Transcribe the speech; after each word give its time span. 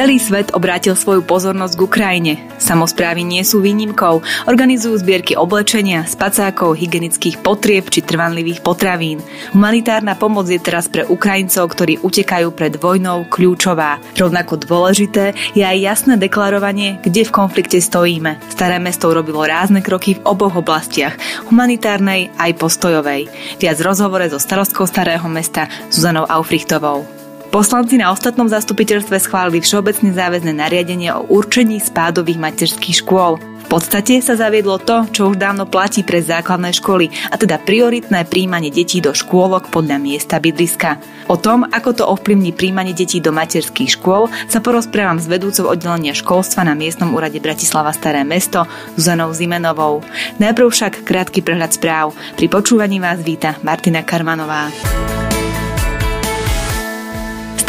Celý 0.00 0.16
svet 0.16 0.56
obrátil 0.56 0.96
svoju 0.96 1.20
pozornosť 1.20 1.76
k 1.76 1.84
Ukrajine. 1.84 2.32
Samozprávy 2.56 3.20
nie 3.20 3.44
sú 3.44 3.60
výnimkou. 3.60 4.24
Organizujú 4.48 4.96
zbierky 4.96 5.36
oblečenia, 5.36 6.08
spacákov, 6.08 6.72
hygienických 6.72 7.44
potrieb 7.44 7.84
či 7.92 8.00
trvanlivých 8.00 8.64
potravín. 8.64 9.20
Humanitárna 9.52 10.16
pomoc 10.16 10.48
je 10.48 10.56
teraz 10.56 10.88
pre 10.88 11.04
Ukrajincov, 11.04 11.68
ktorí 11.68 12.00
utekajú 12.00 12.48
pred 12.56 12.80
vojnou, 12.80 13.28
kľúčová. 13.28 14.00
Rovnako 14.16 14.64
dôležité 14.64 15.36
je 15.52 15.68
aj 15.68 15.76
jasné 15.76 16.16
deklarovanie, 16.16 17.04
kde 17.04 17.28
v 17.28 17.34
konflikte 17.36 17.76
stojíme. 17.76 18.40
Staré 18.48 18.80
mesto 18.80 19.12
urobilo 19.12 19.44
rázne 19.44 19.84
kroky 19.84 20.16
v 20.16 20.24
oboch 20.24 20.56
oblastiach, 20.56 21.12
humanitárnej 21.52 22.32
aj 22.40 22.56
postojovej. 22.56 23.28
Viac 23.60 23.76
rozhovore 23.84 24.24
so 24.32 24.40
starostkou 24.40 24.88
Starého 24.88 25.28
mesta 25.28 25.68
Zuzanou 25.92 26.24
Aufrichtovou. 26.24 27.19
Poslanci 27.50 27.98
na 27.98 28.14
ostatnom 28.14 28.46
zastupiteľstve 28.46 29.18
schválili 29.18 29.58
všeobecne 29.58 30.14
záväzne 30.14 30.54
nariadenie 30.54 31.10
o 31.10 31.26
určení 31.26 31.82
spádových 31.82 32.38
materských 32.38 33.02
škôl. 33.02 33.42
V 33.42 33.66
podstate 33.66 34.22
sa 34.22 34.38
zaviedlo 34.38 34.78
to, 34.78 35.10
čo 35.10 35.30
už 35.30 35.38
dávno 35.38 35.66
platí 35.66 36.06
pre 36.06 36.22
základné 36.22 36.70
školy, 36.78 37.10
a 37.26 37.34
teda 37.34 37.58
prioritné 37.58 38.22
príjmanie 38.26 38.70
detí 38.70 39.02
do 39.02 39.10
škôlok 39.10 39.66
podľa 39.74 39.98
miesta 39.98 40.38
bydliska. 40.38 41.02
O 41.26 41.34
tom, 41.34 41.66
ako 41.66 41.90
to 41.90 42.04
ovplyvní 42.06 42.54
príjmanie 42.54 42.94
detí 42.94 43.18
do 43.18 43.34
materských 43.34 43.98
škôl, 43.98 44.30
sa 44.46 44.62
porozprávam 44.62 45.18
s 45.18 45.26
vedúcou 45.26 45.74
oddelenia 45.74 46.14
školstva 46.14 46.62
na 46.62 46.78
miestnom 46.78 47.10
úrade 47.14 47.42
Bratislava 47.42 47.90
Staré 47.90 48.22
mesto 48.22 48.62
Zuzanou 48.94 49.34
Zimenovou. 49.34 50.06
Najprv 50.38 50.70
však 50.70 51.02
krátky 51.02 51.42
prehľad 51.42 51.74
správ. 51.74 52.14
Pri 52.38 52.46
počúvaní 52.46 53.02
vás 53.02 53.18
víta 53.22 53.58
Martina 53.66 54.06
Karmanová. 54.06 54.70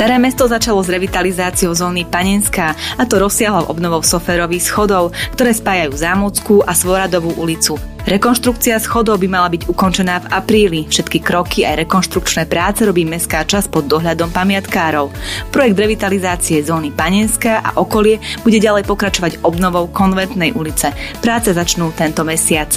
Staré 0.02 0.18
mesto 0.18 0.50
začalo 0.50 0.82
s 0.82 0.90
revitalizáciou 0.90 1.78
zóny 1.78 2.10
Panenská 2.10 2.74
a 2.74 3.06
to 3.06 3.22
rozsiahlou 3.22 3.70
obnovou 3.70 4.02
soférových 4.02 4.74
schodov, 4.74 5.14
ktoré 5.38 5.54
spájajú 5.54 5.94
Zámockú 5.94 6.56
a 6.66 6.74
Svoradovú 6.74 7.38
ulicu. 7.38 7.78
Rekonštrukcia 8.10 8.82
schodov 8.82 9.22
by 9.22 9.30
mala 9.30 9.54
byť 9.54 9.70
ukončená 9.70 10.26
v 10.26 10.30
apríli. 10.34 10.80
Všetky 10.90 11.22
kroky 11.22 11.70
aj 11.70 11.86
rekonštrukčné 11.86 12.50
práce 12.50 12.82
robí 12.82 13.06
mestská 13.06 13.46
časť 13.46 13.70
pod 13.70 13.86
dohľadom 13.86 14.34
pamiatkárov. 14.34 15.14
Projekt 15.54 15.78
revitalizácie 15.78 16.66
zóny 16.66 16.90
Panenská 16.90 17.62
a 17.62 17.78
okolie 17.78 18.18
bude 18.42 18.58
ďalej 18.58 18.90
pokračovať 18.90 19.46
obnovou 19.46 19.86
konventnej 19.86 20.50
ulice. 20.58 20.90
Práce 21.22 21.54
začnú 21.54 21.94
tento 21.94 22.26
mesiac. 22.26 22.74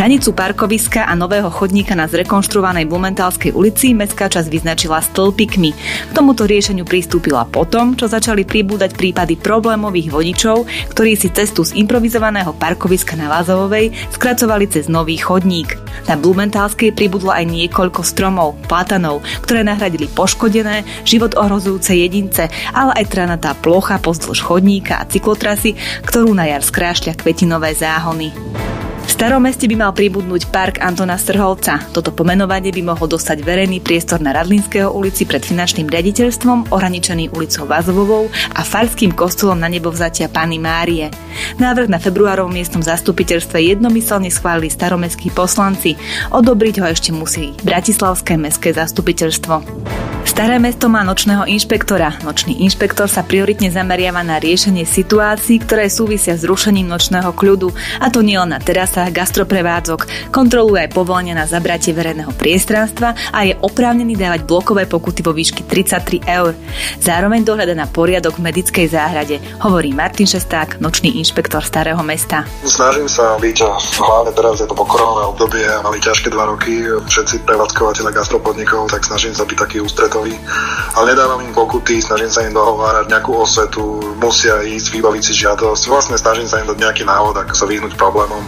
Hranicu 0.00 0.32
parkoviska 0.32 1.04
a 1.04 1.12
nového 1.12 1.52
chodníka 1.52 1.92
na 1.92 2.08
zrekonštruovanej 2.08 2.88
Blumentálskej 2.88 3.52
ulici 3.52 3.92
mestská 3.92 4.32
časť 4.32 4.48
vyznačila 4.48 4.96
stĺpikmi. 4.96 5.76
K 6.08 6.10
tomuto 6.16 6.48
riešeniu 6.48 6.88
pristúpila 6.88 7.44
potom, 7.44 7.92
čo 7.92 8.08
začali 8.08 8.48
pribúdať 8.48 8.96
prípady 8.96 9.36
problémových 9.36 10.08
vodičov, 10.08 10.64
ktorí 10.96 11.20
si 11.20 11.28
cestu 11.28 11.68
z 11.68 11.76
improvizovaného 11.76 12.56
parkoviska 12.56 13.12
na 13.12 13.28
Vázovovej 13.28 13.92
skracovali 14.16 14.72
cez 14.72 14.88
nový 14.88 15.20
chodník. 15.20 15.76
Na 16.08 16.16
Blumentálskej 16.16 16.96
pribudlo 16.96 17.36
aj 17.36 17.44
niekoľko 17.52 18.00
stromov, 18.00 18.56
platanov, 18.72 19.20
ktoré 19.44 19.68
nahradili 19.68 20.08
poškodené, 20.08 20.80
život 21.04 21.36
ohrozujúce 21.36 21.92
jedince, 21.92 22.48
ale 22.72 22.96
aj 23.04 23.04
tranatá 23.04 23.52
plocha 23.52 24.00
pozdĺž 24.00 24.48
chodníka 24.48 24.96
a 24.96 25.04
cyklotrasy, 25.04 25.76
ktorú 26.08 26.32
na 26.32 26.48
jar 26.48 26.64
skrášľa 26.64 27.20
kvetinové 27.20 27.76
záhony. 27.76 28.32
V 29.10 29.18
starom 29.18 29.42
meste 29.42 29.66
by 29.66 29.74
mal 29.74 29.90
pribudnúť 29.90 30.54
park 30.54 30.78
Antona 30.78 31.18
Strholca. 31.18 31.82
Toto 31.90 32.14
pomenovanie 32.14 32.70
by 32.70 32.94
mohol 32.94 33.10
dostať 33.10 33.42
verejný 33.42 33.82
priestor 33.82 34.22
na 34.22 34.30
Radlinského 34.30 34.86
ulici 34.86 35.26
pred 35.26 35.42
finančným 35.42 35.90
riaditeľstvom, 35.90 36.70
ohraničený 36.70 37.34
ulicou 37.34 37.66
Vazovovou 37.66 38.30
a 38.54 38.62
farským 38.62 39.10
kostolom 39.10 39.58
na 39.58 39.66
nebovzatia 39.66 40.30
Pany 40.30 40.62
Márie. 40.62 41.10
Návrh 41.58 41.90
na 41.90 41.98
februárovom 41.98 42.54
miestnom 42.54 42.86
zastupiteľstve 42.86 43.58
jednomyselne 43.74 44.30
schválili 44.30 44.70
staromestskí 44.70 45.34
poslanci. 45.34 45.98
Odobriť 46.30 46.78
ho 46.78 46.86
ešte 46.86 47.10
musí 47.10 47.50
Bratislavské 47.66 48.38
mestské 48.38 48.70
zastupiteľstvo. 48.70 49.58
Staré 50.40 50.56
mesto 50.56 50.88
má 50.88 51.04
nočného 51.04 51.44
inšpektora. 51.44 52.16
Nočný 52.24 52.64
inšpektor 52.64 53.12
sa 53.12 53.20
prioritne 53.20 53.68
zameriava 53.68 54.24
na 54.24 54.40
riešenie 54.40 54.88
situácií, 54.88 55.60
ktoré 55.60 55.92
súvisia 55.92 56.32
s 56.32 56.48
rušením 56.48 56.88
nočného 56.88 57.28
kľudu, 57.36 57.68
a 58.00 58.08
to 58.08 58.24
nielen 58.24 58.48
na 58.48 58.56
terasách 58.56 59.12
gastroprevádzok, 59.12 60.32
kontroluje 60.32 60.88
aj 60.88 60.96
povolenia 60.96 61.36
na 61.36 61.44
zabratie 61.44 61.92
verejného 61.92 62.32
priestranstva 62.32 63.12
a 63.36 63.38
je 63.44 63.52
oprávnený 63.60 64.16
dávať 64.16 64.48
blokové 64.48 64.88
pokuty 64.88 65.20
vo 65.20 65.36
výšky 65.36 65.60
33 65.60 66.24
eur. 66.24 66.56
Zároveň 67.04 67.44
dohľada 67.44 67.76
na 67.76 67.84
poriadok 67.84 68.40
v 68.40 68.48
medickej 68.48 68.96
záhrade, 68.96 69.44
hovorí 69.60 69.92
Martin 69.92 70.24
Šesták, 70.24 70.80
nočný 70.80 71.20
inšpektor 71.20 71.60
Starého 71.60 72.00
mesta. 72.00 72.48
Snažím 72.64 73.12
sa 73.12 73.36
byť, 73.36 73.56
hlavne 73.92 74.32
teraz 74.32 74.56
je 74.56 74.64
to 74.64 74.72
pokorové 74.72 75.36
obdobie, 75.36 75.68
mali 75.84 76.00
ťažké 76.00 76.32
dva 76.32 76.48
roky, 76.48 76.80
všetci 77.12 77.44
prevádzkovateľe 77.44 78.08
gastropodnikov, 78.08 78.88
tak 78.88 79.04
snažím 79.04 79.36
sa 79.36 79.44
byť 79.44 79.68
taký 79.68 79.84
ústretov 79.84 80.29
hotoví, 80.30 80.94
ale 80.94 81.10
nedávam 81.10 81.40
im 81.42 81.54
pokuty, 81.54 82.02
snažím 82.02 82.30
sa 82.30 82.46
im 82.46 82.54
dohovárať 82.54 83.10
nejakú 83.10 83.32
osvetu, 83.34 83.82
musia 84.18 84.62
ísť, 84.62 84.94
vybaviť 84.94 85.22
si 85.22 85.32
žiadosť. 85.34 85.82
Vlastne 85.90 86.16
snažím 86.18 86.46
sa 86.46 86.62
im 86.62 86.68
dať 86.70 86.78
nejaký 86.78 87.02
návod, 87.06 87.34
ako 87.34 87.54
sa 87.54 87.66
vyhnúť 87.66 87.94
problémom. 87.98 88.42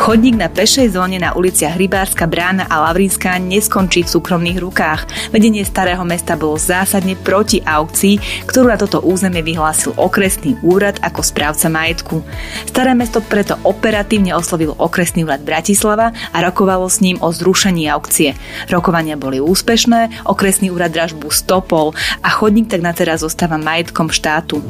Chodník 0.00 0.32
na 0.40 0.48
pešej 0.48 0.96
zóne 0.96 1.20
na 1.20 1.36
uliciach 1.36 1.76
Rybárska 1.76 2.24
brána 2.24 2.64
a 2.72 2.88
Lavrínská 2.88 3.36
neskončí 3.36 4.00
v 4.00 4.08
súkromných 4.16 4.56
rukách. 4.56 5.28
Vedenie 5.28 5.60
starého 5.60 6.00
mesta 6.08 6.40
bolo 6.40 6.56
zásadne 6.56 7.20
proti 7.20 7.60
aukcii, 7.60 8.48
ktorú 8.48 8.72
na 8.72 8.80
toto 8.80 9.04
územie 9.04 9.44
vyhlásil 9.44 9.92
okresný 10.00 10.56
úrad 10.64 10.96
ako 11.04 11.20
správca 11.20 11.68
majetku. 11.68 12.24
Staré 12.64 12.96
mesto 12.96 13.20
preto 13.20 13.60
operatívne 13.60 14.32
oslovilo 14.32 14.72
okresný 14.80 15.28
úrad 15.28 15.44
Bratislava 15.44 16.16
a 16.32 16.38
rokovalo 16.48 16.88
s 16.88 17.04
ním 17.04 17.20
o 17.20 17.28
zrušení 17.28 17.84
aukcie. 17.92 18.32
Rokovania 18.72 19.20
boli 19.20 19.36
úspešné, 19.36 20.24
okresný 20.24 20.72
úrad 20.72 20.96
dražbu 21.10 21.26
stopol 21.34 21.90
a 22.22 22.30
chodník 22.30 22.70
tak 22.70 22.86
na 22.86 22.94
teraz 22.94 23.26
zostáva 23.26 23.58
majetkom 23.58 24.14
štátu. 24.14 24.62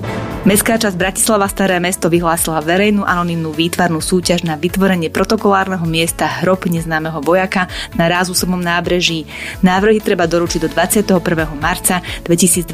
Mestská 0.49 0.81
časť 0.81 0.97
Bratislava 0.97 1.45
Staré 1.53 1.77
mesto 1.77 2.09
vyhlásila 2.09 2.65
verejnú 2.65 3.05
anonimnú 3.05 3.53
výtvarnú 3.53 4.01
súťaž 4.01 4.49
na 4.49 4.56
vytvorenie 4.56 5.12
protokolárneho 5.12 5.84
miesta 5.84 6.25
hrob 6.41 6.65
neznámeho 6.65 7.21
vojaka 7.21 7.69
na 7.93 8.09
Rázusomom 8.09 8.56
nábreží. 8.56 9.28
Návrhy 9.61 10.01
treba 10.01 10.25
doručiť 10.25 10.65
do 10.65 10.69
21. 10.73 11.21
marca 11.61 12.01
2022, 12.25 12.72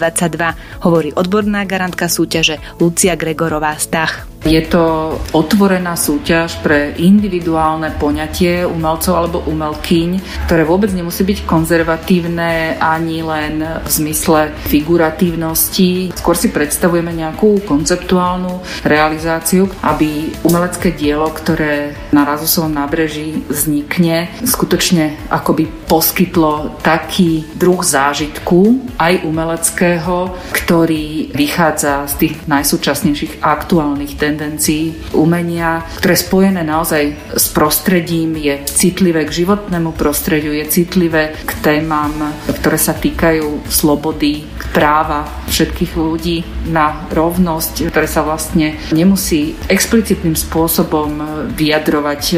hovorí 0.87 1.11
odborná 1.19 1.67
garantka 1.67 2.07
súťaže 2.07 2.63
Lucia 2.79 3.19
Gregorová 3.19 3.75
Stach. 3.83 4.36
Je 4.47 4.63
to 4.63 5.19
otvorená 5.35 5.99
súťaž 5.99 6.63
pre 6.63 6.95
individuálne 7.03 7.91
poňatie 7.99 8.63
umelcov 8.63 9.13
alebo 9.19 9.43
umelkyň, 9.43 10.23
ktoré 10.47 10.63
vôbec 10.63 10.95
nemusí 10.95 11.27
byť 11.27 11.43
konzervatívne 11.43 12.79
ani 12.79 13.27
len 13.27 13.59
v 13.59 13.89
zmysle 13.91 14.55
figuratívnosti. 14.71 16.15
Skôr 16.15 16.39
si 16.39 16.55
predstavujeme 16.55 17.11
nejakú 17.11 17.67
konceptuálnu 17.67 18.87
realizáciu, 18.87 19.67
aby 19.83 20.31
umelecké 20.47 20.95
dielo, 20.95 21.27
ktoré 21.35 21.99
na 22.15 22.23
Razusovom 22.23 22.71
nábreží 22.71 23.43
vznikne, 23.51 24.31
skutočne 24.47 25.27
akoby 25.27 25.67
poskytlo 25.91 26.79
taký 26.87 27.43
druh 27.59 27.83
zážitku, 27.83 28.95
aj 28.95 29.27
umeleckého, 29.27 30.39
ktorý 30.55 31.35
vychádza 31.35 32.07
z 32.07 32.15
tých 32.15 32.35
najsúčasnejších 32.47 33.43
aktuálnych 33.43 34.15
ten 34.15 34.36
tendencií 34.37 35.17
umenia, 35.17 35.81
ktoré 35.97 36.13
je 36.13 36.25
spojené 36.29 36.61
naozaj 36.61 37.33
s 37.33 37.49
prostredím, 37.57 38.37
je 38.37 38.61
citlivé 38.69 39.25
k 39.25 39.33
životnému 39.33 39.97
prostrediu, 39.97 40.53
je 40.53 40.69
citlivé 40.69 41.33
k 41.33 41.51
témam, 41.65 42.37
ktoré 42.45 42.77
sa 42.77 42.93
týkajú 42.93 43.65
slobody, 43.73 44.45
práva 44.77 45.25
všetkých 45.49 45.97
ľudí 45.97 46.45
na 46.69 47.09
rovnosť, 47.09 47.89
ktoré 47.89 48.05
sa 48.05 48.21
vlastne 48.21 48.77
nemusí 48.93 49.57
explicitným 49.73 50.37
spôsobom 50.37 51.17
vyjadrovať 51.57 52.23
e, 52.29 52.37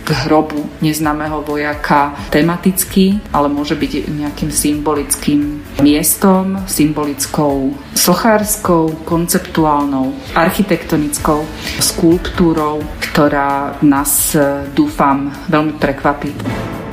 k 0.00 0.08
hrobu 0.24 0.64
neznámeho 0.80 1.44
vojaka 1.44 2.16
tematicky, 2.32 3.20
ale 3.28 3.52
môže 3.52 3.76
byť 3.76 4.08
nejakým 4.08 4.48
symbolickým 4.48 5.60
miestom, 5.84 6.64
symbolickou 6.64 7.76
sochárskou, 7.92 9.04
konceptuálnou, 9.04 10.16
architektonickou 10.32 11.44
skulptúrou, 11.84 12.80
ktorá 13.04 13.76
nás, 13.84 14.32
e, 14.32 14.64
dúfam, 14.72 15.28
veľmi 15.52 15.76
prekvapí. 15.76 16.32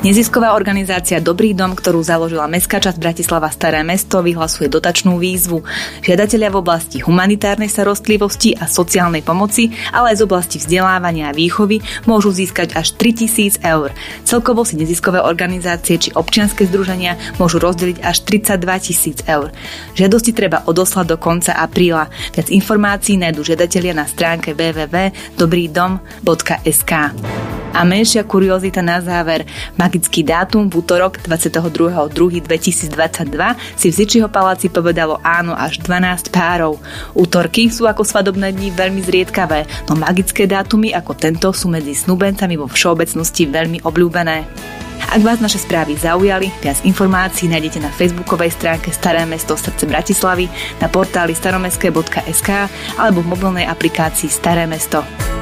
Nezisková 0.03 0.51
organizácia 0.51 1.23
Dobrý 1.23 1.55
dom, 1.55 1.79
ktorú 1.79 2.03
založila 2.03 2.43
Mestská 2.51 2.83
časť 2.83 2.99
Bratislava 2.99 3.47
Staré 3.47 3.87
mesto, 3.87 4.19
vyhlasuje 4.19 4.67
dotačnú 4.67 5.15
výzvu. 5.15 5.63
Žiadatelia 6.03 6.51
v 6.51 6.59
oblasti 6.59 6.99
humanitárnej 6.99 7.71
starostlivosti 7.71 8.51
a 8.51 8.67
sociálnej 8.67 9.23
pomoci, 9.23 9.71
ale 9.95 10.11
aj 10.11 10.19
z 10.19 10.27
oblasti 10.27 10.59
vzdelávania 10.59 11.31
a 11.31 11.33
výchovy 11.35 11.79
môžu 12.03 12.35
získať 12.35 12.75
až 12.75 12.99
3000 12.99 13.63
eur. 13.63 13.95
Celkovo 14.27 14.67
si 14.67 14.75
neziskové 14.75 15.23
organizácie 15.23 15.95
či 15.95 16.11
občianske 16.11 16.67
združenia 16.67 17.15
môžu 17.39 17.63
rozdeliť 17.63 18.03
až 18.03 18.27
32 18.27 18.59
tisíc 18.83 19.23
eur. 19.23 19.55
Žiadosti 19.95 20.35
treba 20.35 20.67
odoslať 20.67 21.15
do 21.15 21.17
konca 21.17 21.55
apríla. 21.55 22.11
Viac 22.35 22.51
informácií 22.51 23.15
nájdú 23.15 23.47
žiadatelia 23.47 23.95
na 23.95 24.03
stránke 24.03 24.51
www.dobrýdom.sk. 24.51 26.91
A 27.73 27.81
menšia 27.81 28.21
kuriozita 28.21 28.85
na 28.85 29.01
záver. 29.01 29.49
Magický 29.75 30.21
dátum 30.21 30.69
v 30.69 30.85
útorok 30.85 31.17
22.2.2022 31.25 32.93
si 33.73 33.87
v 33.89 33.93
Zičiho 33.93 34.29
paláci 34.29 34.69
povedalo 34.69 35.17
áno 35.25 35.57
až 35.57 35.81
12 35.81 36.29
párov. 36.29 36.77
Útorky 37.17 37.73
sú 37.73 37.89
ako 37.89 38.05
svadobné 38.05 38.53
dni 38.53 38.69
veľmi 38.77 39.01
zriedkavé, 39.01 39.89
no 39.89 39.97
magické 39.97 40.45
dátumy 40.45 40.93
ako 40.93 41.17
tento 41.17 41.49
sú 41.49 41.65
medzi 41.67 41.97
snúbencami 41.97 42.61
vo 42.61 42.69
všeobecnosti 42.69 43.49
veľmi 43.49 43.81
obľúbené. 43.81 44.45
Ak 45.13 45.21
vás 45.21 45.37
naše 45.37 45.61
správy 45.61 45.93
zaujali, 45.97 46.49
viac 46.61 46.81
informácií 46.85 47.45
nájdete 47.45 47.81
na 47.81 47.93
facebookovej 47.93 48.53
stránke 48.55 48.89
Staré 48.89 49.25
mesto 49.29 49.53
srdce 49.53 49.85
Bratislavy, 49.85 50.49
na 50.81 50.89
portáli 50.89 51.37
staromestské.sk 51.37 52.49
alebo 52.97 53.19
v 53.21 53.31
mobilnej 53.33 53.65
aplikácii 53.69 54.29
Staré 54.29 54.65
mesto. 54.65 55.32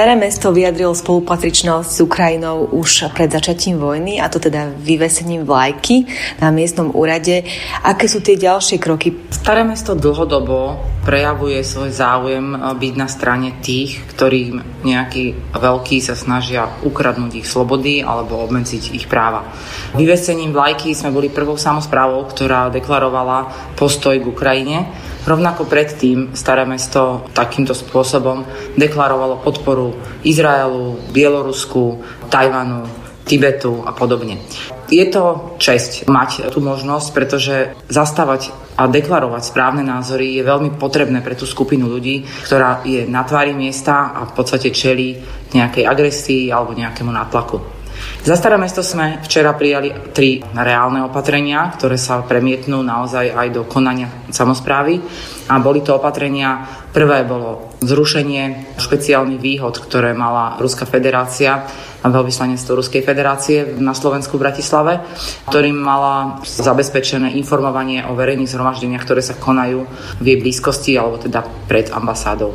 Staré 0.00 0.16
mesto 0.16 0.48
vyjadrilo 0.48 0.96
spolupatričnosť 0.96 1.90
s 1.92 2.00
Ukrajinou 2.00 2.72
už 2.72 3.12
pred 3.12 3.28
začatím 3.28 3.76
vojny, 3.76 4.16
a 4.16 4.32
to 4.32 4.40
teda 4.40 4.72
vyvesením 4.72 5.44
vlajky 5.44 6.08
na 6.40 6.48
miestnom 6.48 6.88
úrade. 6.96 7.44
Aké 7.84 8.08
sú 8.08 8.24
tie 8.24 8.40
ďalšie 8.40 8.80
kroky? 8.80 9.28
Staré 9.28 9.60
mesto 9.60 9.92
dlhodobo 9.92 10.80
prejavuje 11.04 11.60
svoj 11.60 11.92
záujem 11.92 12.56
byť 12.80 12.94
na 12.96 13.08
strane 13.12 13.60
tých, 13.60 14.00
ktorým 14.16 14.88
nejakí 14.88 15.52
veľkí 15.52 16.00
sa 16.00 16.16
snažia 16.16 16.64
ukradnúť 16.80 17.44
ich 17.44 17.44
slobody 17.44 18.00
alebo 18.00 18.40
obmedziť 18.40 18.96
ich 18.96 19.04
práva. 19.04 19.52
Vyvesením 19.92 20.56
vlajky 20.56 20.96
sme 20.96 21.12
boli 21.12 21.28
prvou 21.28 21.60
samozprávou, 21.60 22.24
ktorá 22.24 22.72
deklarovala 22.72 23.52
postoj 23.76 24.16
k 24.16 24.24
Ukrajine 24.32 24.88
Rovnako 25.20 25.68
predtým 25.68 26.32
Staré 26.32 26.64
mesto 26.64 27.28
takýmto 27.36 27.76
spôsobom 27.76 28.44
deklarovalo 28.76 29.44
podporu 29.44 29.92
Izraelu, 30.24 30.96
Bielorusku, 31.12 32.00
Tajvanu, 32.32 32.88
Tibetu 33.28 33.84
a 33.86 33.94
podobne. 33.94 34.42
Je 34.90 35.06
to 35.06 35.54
česť 35.60 36.10
mať 36.10 36.50
tú 36.50 36.58
možnosť, 36.58 37.08
pretože 37.14 37.78
zastávať 37.86 38.50
a 38.74 38.90
deklarovať 38.90 39.54
správne 39.54 39.86
názory 39.86 40.40
je 40.40 40.42
veľmi 40.42 40.74
potrebné 40.74 41.22
pre 41.22 41.38
tú 41.38 41.46
skupinu 41.46 41.86
ľudí, 41.86 42.26
ktorá 42.48 42.82
je 42.82 43.06
na 43.06 43.22
tvári 43.22 43.54
miesta 43.54 44.10
a 44.10 44.26
v 44.26 44.32
podstate 44.34 44.74
čelí 44.74 45.20
nejakej 45.54 45.84
agresii 45.86 46.50
alebo 46.50 46.74
nejakému 46.74 47.12
nátlaku. 47.12 47.79
Za 48.20 48.36
staré 48.36 48.60
mesto 48.60 48.84
sme 48.84 49.16
včera 49.24 49.56
prijali 49.56 50.12
tri 50.12 50.44
reálne 50.44 51.00
opatrenia, 51.00 51.72
ktoré 51.72 51.96
sa 51.96 52.20
premietnú 52.20 52.84
naozaj 52.84 53.32
aj 53.32 53.48
do 53.48 53.64
konania 53.64 54.12
samozprávy. 54.28 55.00
A 55.48 55.56
boli 55.56 55.80
to 55.80 55.96
opatrenia, 55.96 56.68
prvé 56.92 57.24
bolo 57.24 57.72
zrušenie 57.80 58.76
špeciálnych 58.76 59.40
výhod, 59.40 59.80
ktoré 59.80 60.12
mala 60.12 60.60
Ruská 60.60 60.84
federácia 60.84 61.64
a 62.04 62.06
veľvyslanectvo 62.12 62.84
Ruskej 62.84 63.00
federácie 63.00 63.64
na 63.80 63.96
Slovensku 63.96 64.36
v 64.36 64.44
Bratislave, 64.44 65.00
ktorým 65.48 65.80
mala 65.80 66.44
zabezpečené 66.44 67.32
informovanie 67.40 68.04
o 68.04 68.12
verejných 68.12 68.52
zhromaždeniach, 68.52 69.00
ktoré 69.00 69.24
sa 69.24 69.40
konajú 69.40 69.88
v 70.20 70.24
jej 70.28 70.36
blízkosti 70.36 70.92
alebo 71.00 71.16
teda 71.16 71.40
pred 71.64 71.88
ambasádou. 71.88 72.52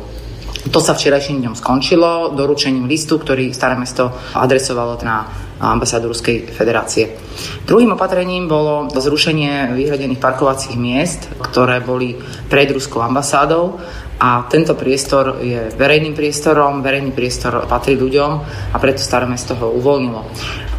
To 0.66 0.82
sa 0.82 0.98
včerajším 0.98 1.42
dňom 1.42 1.54
skončilo 1.58 2.34
doručením 2.34 2.90
listu, 2.90 3.22
ktorý 3.22 3.54
Staré 3.54 3.78
mesto 3.78 4.10
adresovalo 4.34 4.98
na 5.02 5.45
ambasádu 5.60 6.12
Ruskej 6.12 6.52
federácie. 6.52 7.16
Druhým 7.64 7.96
opatrením 7.96 8.44
bolo 8.44 8.92
zrušenie 8.92 9.72
vyhradených 9.72 10.20
parkovacích 10.20 10.76
miest, 10.76 11.32
ktoré 11.40 11.80
boli 11.80 12.16
pred 12.48 12.68
Ruskou 12.68 13.00
ambasádou 13.00 13.80
a 14.16 14.48
tento 14.48 14.72
priestor 14.72 15.44
je 15.44 15.68
verejným 15.76 16.16
priestorom, 16.16 16.80
verejný 16.80 17.12
priestor 17.12 17.68
patrí 17.68 17.96
ľuďom 17.96 18.30
a 18.72 18.76
preto 18.80 19.04
Staré 19.04 19.28
mesto 19.28 19.52
ho 19.56 19.72
uvoľnilo. 19.76 20.20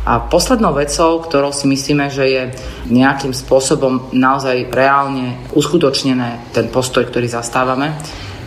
A 0.07 0.23
poslednou 0.23 0.71
vecou, 0.71 1.19
ktorou 1.19 1.51
si 1.51 1.67
myslíme, 1.67 2.07
že 2.07 2.25
je 2.25 2.43
nejakým 2.87 3.35
spôsobom 3.35 4.15
naozaj 4.15 4.71
reálne 4.71 5.35
uskutočnené 5.51 6.55
ten 6.55 6.71
postoj, 6.71 7.03
ktorý 7.05 7.27
zastávame, 7.27 7.91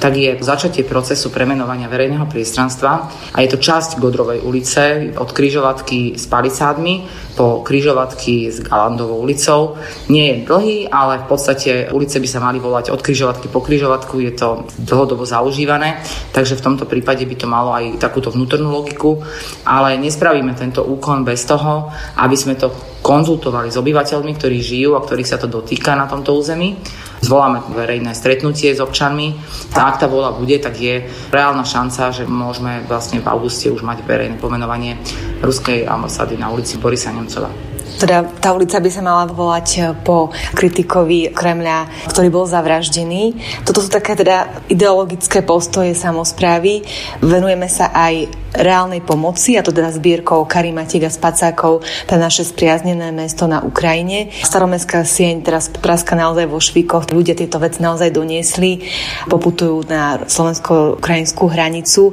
tak 0.00 0.16
je 0.16 0.40
začatie 0.40 0.88
procesu 0.88 1.28
premenovania 1.28 1.84
verejného 1.92 2.24
priestranstva 2.24 2.92
a 3.36 3.38
je 3.44 3.52
to 3.52 3.60
časť 3.60 4.00
Godrovej 4.00 4.40
ulice 4.40 5.12
od 5.12 5.28
križovatky 5.28 6.16
s 6.16 6.24
palicádmi 6.24 6.94
po 7.36 7.60
križovatky 7.60 8.48
s 8.48 8.64
Galandovou 8.64 9.20
ulicou. 9.20 9.76
Nie 10.08 10.32
je 10.32 10.48
dlhý, 10.48 10.78
ale 10.88 11.20
v 11.20 11.26
podstate 11.28 11.70
ulice 11.92 12.16
by 12.16 12.28
sa 12.28 12.40
mali 12.40 12.56
volať 12.56 12.88
od 12.88 13.04
križovatky 13.04 13.52
po 13.52 13.60
križovatku, 13.60 14.16
je 14.24 14.32
to 14.32 14.64
dlhodobo 14.80 15.28
zaužívané, 15.28 16.00
takže 16.32 16.56
v 16.56 16.64
tomto 16.64 16.88
prípade 16.88 17.22
by 17.28 17.36
to 17.36 17.44
malo 17.44 17.76
aj 17.76 18.00
takúto 18.00 18.32
vnútornú 18.32 18.72
logiku, 18.72 19.20
ale 19.68 20.00
nespravíme 20.00 20.56
tento 20.56 20.80
úkon 20.80 21.28
bez 21.28 21.44
toho, 21.44 21.92
aby 22.16 22.36
sme 22.36 22.56
to 22.56 22.72
konzultovali 23.04 23.68
s 23.68 23.76
obyvateľmi, 23.76 24.32
ktorí 24.36 24.60
žijú 24.60 24.96
a 24.96 25.04
ktorých 25.04 25.28
sa 25.28 25.40
to 25.40 25.48
dotýka 25.48 25.92
na 25.92 26.08
tomto 26.08 26.36
území 26.36 26.76
zvoláme 27.20 27.60
verejné 27.72 28.16
stretnutie 28.16 28.72
s 28.72 28.80
občanmi 28.80 29.36
a 29.76 29.92
ak 29.92 30.00
tá 30.02 30.06
vola 30.08 30.32
bude, 30.32 30.56
tak 30.58 30.80
je 30.80 31.04
reálna 31.30 31.62
šanca, 31.62 32.10
že 32.10 32.24
môžeme 32.24 32.82
vlastne 32.88 33.20
v 33.20 33.28
auguste 33.28 33.68
už 33.68 33.84
mať 33.84 34.02
verejné 34.04 34.36
pomenovanie 34.40 34.96
ruskej 35.44 35.84
ambasády 35.84 36.40
na 36.40 36.48
ulici 36.48 36.80
Borisa 36.80 37.12
Nemcova. 37.12 37.70
Teda 38.00 38.24
tá 38.24 38.56
ulica 38.56 38.80
by 38.80 38.88
sa 38.88 39.04
mala 39.04 39.28
volať 39.28 40.00
po 40.00 40.32
kritikovi 40.56 41.36
Kremľa, 41.36 42.08
ktorý 42.08 42.32
bol 42.32 42.48
zavraždený. 42.48 43.36
Toto 43.68 43.84
sú 43.84 43.92
také 43.92 44.16
teda 44.16 44.64
ideologické 44.72 45.44
postoje 45.44 45.92
samozprávy. 45.92 46.80
Venujeme 47.20 47.68
sa 47.68 47.92
aj 47.92 48.40
reálnej 48.54 49.00
pomoci, 49.02 49.54
a 49.56 49.62
to 49.62 49.70
teda 49.70 49.94
zbierkou 49.94 50.44
Karimatiek 50.46 51.06
a 51.06 51.10
Spacákov 51.10 51.82
pre 52.06 52.18
naše 52.18 52.42
spriaznené 52.42 53.14
mesto 53.14 53.46
na 53.46 53.62
Ukrajine. 53.62 54.30
Staromestská 54.42 55.06
sieň 55.06 55.42
teraz 55.46 55.70
praska 55.70 56.18
naozaj 56.18 56.46
vo 56.50 56.58
švíkoch. 56.58 57.10
Ľudia 57.10 57.38
tieto 57.38 57.62
veci 57.62 57.82
naozaj 57.82 58.10
doniesli, 58.10 58.84
poputujú 59.30 59.86
na 59.86 60.22
slovensko-ukrajinskú 60.26 61.46
hranicu. 61.46 62.12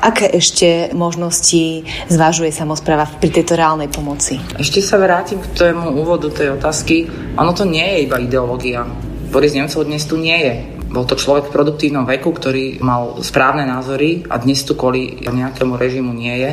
Aké 0.00 0.28
ešte 0.32 0.90
možnosti 0.96 1.84
zvažuje 2.08 2.50
samozpráva 2.52 3.06
pri 3.06 3.30
tejto 3.30 3.56
reálnej 3.56 3.88
pomoci? 3.92 4.40
Ešte 4.56 4.80
sa 4.80 4.96
vrátim 5.00 5.40
k 5.40 5.46
tému 5.52 5.94
úvodu 6.00 6.32
tej 6.32 6.56
otázky. 6.56 7.08
Ono 7.36 7.52
to 7.52 7.68
nie 7.68 7.84
je 7.84 7.98
iba 8.08 8.16
ideológia. 8.20 8.88
Boris 9.30 9.54
Nemcov 9.54 9.82
dnes 9.82 10.06
tu 10.06 10.14
nie 10.14 10.38
je 10.38 10.73
bol 10.88 11.04
to 11.08 11.18
človek 11.18 11.50
v 11.50 11.54
produktívnom 11.54 12.06
veku, 12.06 12.30
ktorý 12.30 12.78
mal 12.84 13.18
správne 13.24 13.66
názory 13.66 14.24
a 14.28 14.38
dnes 14.38 14.62
tu 14.62 14.78
kvôli 14.78 15.24
nejakému 15.24 15.74
režimu 15.74 16.12
nie 16.14 16.34
je. 16.38 16.50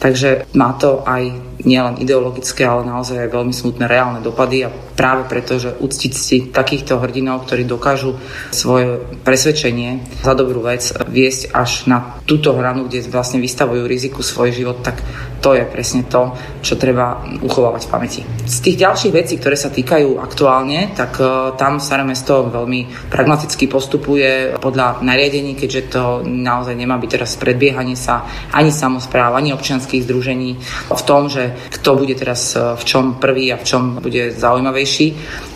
Takže 0.00 0.50
má 0.56 0.74
to 0.74 1.04
aj 1.06 1.30
nielen 1.64 2.00
ideologické, 2.02 2.66
ale 2.66 2.84
naozaj 2.84 3.24
aj 3.24 3.30
veľmi 3.30 3.54
smutné 3.54 3.84
reálne 3.86 4.20
dopady 4.20 4.66
a 4.66 4.72
práve 4.72 5.26
preto, 5.30 5.56
že 5.56 5.74
uctiť 5.78 6.12
si 6.12 6.36
takýchto 6.50 6.98
hrdinov, 6.98 7.46
ktorí 7.46 7.64
dokážu 7.64 8.18
svoje 8.50 9.00
presvedčenie 9.22 10.20
za 10.22 10.34
dobrú 10.34 10.62
vec 10.66 10.90
viesť 11.08 11.54
až 11.54 11.86
na 11.90 12.18
túto 12.28 12.54
hranu, 12.54 12.86
kde 12.86 13.06
vlastne 13.10 13.38
vystavujú 13.42 13.86
riziku 13.86 14.20
svoj 14.22 14.54
život, 14.54 14.82
tak 14.82 15.00
to 15.44 15.52
je 15.52 15.68
presne 15.68 16.08
to, 16.08 16.32
čo 16.64 16.80
treba 16.80 17.20
uchovávať 17.44 17.84
v 17.84 17.92
pamäti. 17.92 18.20
Z 18.48 18.64
tých 18.64 18.80
ďalších 18.80 19.12
vecí, 19.12 19.36
ktoré 19.36 19.60
sa 19.60 19.68
týkajú 19.68 20.16
aktuálne, 20.16 20.96
tak 20.96 21.20
uh, 21.20 21.52
tam 21.60 21.76
Staré 21.76 22.00
mesto 22.00 22.48
veľmi 22.48 23.12
pragmaticky 23.12 23.68
postupuje 23.68 24.56
podľa 24.56 25.04
nariadení, 25.04 25.52
keďže 25.52 25.82
to 25.92 26.04
naozaj 26.24 26.72
nemá 26.72 26.96
byť 26.96 27.10
teraz 27.12 27.36
predbiehanie 27.36 27.92
sa 27.92 28.24
ani 28.56 28.72
samozpráv, 28.72 29.36
ani 29.36 29.52
občianských 29.52 30.08
združení 30.08 30.56
v 30.88 31.02
tom, 31.04 31.28
že 31.28 31.52
kto 31.76 32.00
bude 32.00 32.16
teraz 32.16 32.56
uh, 32.56 32.72
v 32.72 32.82
čom 32.88 33.04
prvý 33.20 33.52
a 33.52 33.60
v 33.60 33.68
čom 33.68 34.00
bude 34.00 34.32
zaujímavejší. 34.32 35.06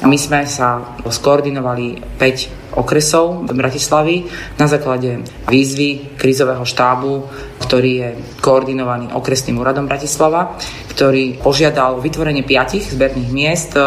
My 0.04 0.20
sme 0.20 0.44
sa 0.44 1.00
skoordinovali 1.08 2.20
5 2.20 2.58
okresov 2.78 3.48
Bratislavy 3.48 4.28
na 4.60 4.66
základe 4.68 5.24
výzvy 5.48 6.18
krízového 6.18 6.62
štábu, 6.62 7.24
ktorý 7.58 7.90
je 7.90 8.08
koordinovaný 8.38 9.10
okresným 9.14 9.58
úradom 9.58 9.77
Bratislava, 9.86 10.58
ktorý 10.90 11.38
požiadal 11.38 12.02
vytvorenie 12.02 12.42
piatich 12.42 12.90
zberných 12.90 13.30
miest, 13.30 13.76
e, 13.78 13.84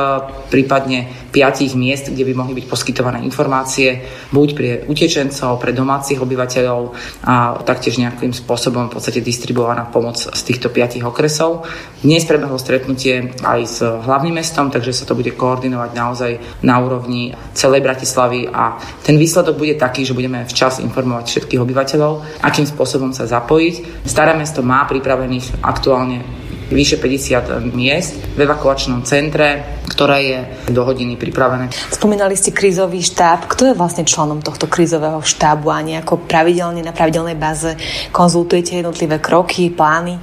prípadne 0.47 1.20
piatich 1.31 1.73
miest, 1.79 2.11
kde 2.11 2.27
by 2.27 2.33
mohli 2.35 2.53
byť 2.59 2.65
poskytované 2.67 3.23
informácie 3.23 4.03
buď 4.35 4.49
pre 4.53 4.69
utečencov, 4.85 5.57
pre 5.63 5.71
domácich 5.71 6.19
obyvateľov 6.19 6.81
a 7.23 7.55
taktiež 7.63 7.97
nejakým 8.03 8.35
spôsobom 8.35 8.91
v 8.91 8.99
podstate 8.99 9.23
distribuovaná 9.23 9.87
pomoc 9.87 10.19
z 10.19 10.41
týchto 10.43 10.67
piatich 10.67 11.07
okresov. 11.07 11.63
Dnes 12.03 12.27
prebehlo 12.27 12.59
stretnutie 12.59 13.31
aj 13.41 13.59
s 13.63 13.79
hlavným 13.79 14.43
mestom, 14.43 14.67
takže 14.67 14.91
sa 14.91 15.07
to 15.07 15.15
bude 15.15 15.31
koordinovať 15.31 15.91
naozaj 15.95 16.31
na 16.67 16.75
úrovni 16.83 17.31
celej 17.55 17.81
Bratislavy 17.81 18.51
a 18.51 18.75
ten 19.01 19.15
výsledok 19.15 19.55
bude 19.55 19.79
taký, 19.79 20.03
že 20.03 20.17
budeme 20.17 20.43
včas 20.43 20.83
informovať 20.83 21.25
všetkých 21.31 21.63
obyvateľov, 21.63 22.43
akým 22.43 22.67
spôsobom 22.67 23.15
sa 23.15 23.23
zapojiť. 23.23 24.03
Staré 24.03 24.35
mesto 24.35 24.59
má 24.59 24.83
pripravených 24.83 25.63
aktuálne 25.63 26.40
vyše 26.71 26.97
50 26.97 27.75
miest 27.75 28.15
v 28.35 28.39
evakuačnom 28.47 29.03
centre, 29.03 29.79
ktoré 29.91 30.17
je 30.23 30.39
do 30.71 30.87
hodiny 30.87 31.19
pripravené. 31.19 31.69
Spomínali 31.91 32.33
ste 32.39 32.55
krízový 32.55 33.03
štáb. 33.03 33.45
Kto 33.51 33.71
je 33.71 33.77
vlastne 33.77 34.07
členom 34.07 34.39
tohto 34.39 34.71
krízového 34.71 35.19
štábu 35.19 35.67
a 35.67 35.83
nejako 35.83 36.25
pravidelne 36.25 36.79
na 36.79 36.95
pravidelnej 36.95 37.35
báze 37.35 37.75
konzultujete 38.15 38.79
jednotlivé 38.79 39.19
kroky, 39.19 39.69
plány? 39.69 40.17